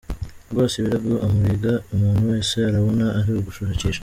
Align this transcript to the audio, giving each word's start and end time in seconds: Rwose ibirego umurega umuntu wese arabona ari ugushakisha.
Rwose 0.51 0.73
ibirego 0.77 1.11
umurega 1.27 1.71
umuntu 1.93 2.21
wese 2.31 2.55
arabona 2.69 3.05
ari 3.17 3.29
ugushakisha. 3.39 3.99